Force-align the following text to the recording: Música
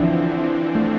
Música 0.00 0.89